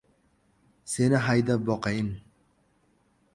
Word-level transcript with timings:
Seni 0.93 1.19
haydab 1.27 1.67
boqayin. 1.67 2.11